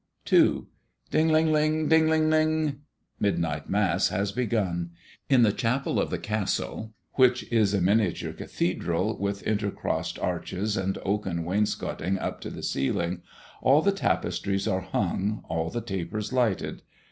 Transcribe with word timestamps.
II. 0.33 0.63
Ding, 1.11 1.27
ling, 1.27 1.51
ling! 1.51 1.87
Ding, 1.87 2.07
ling, 2.09 2.31
ling! 2.31 2.79
Midnight 3.19 3.69
Mass 3.69 4.07
has 4.07 4.31
begun. 4.31 4.89
In 5.29 5.43
the 5.43 5.53
chapel 5.53 5.99
of 5.99 6.09
the 6.09 6.17
castle, 6.17 6.95
which 7.17 7.43
is 7.51 7.75
a 7.75 7.81
miniature 7.81 8.33
cathedral, 8.33 9.15
with 9.19 9.43
intercrossed 9.45 10.17
arches 10.19 10.75
and 10.75 10.97
oaken 11.05 11.45
wainscoting 11.45 12.17
up 12.17 12.41
to 12.41 12.49
the 12.49 12.63
ceiling, 12.63 13.21
all 13.61 13.83
the 13.83 13.91
tapestries 13.91 14.67
are 14.67 14.81
hung, 14.81 15.43
all 15.47 15.69
the 15.69 15.81
tapers 15.81 16.33
lighted. 16.33 16.81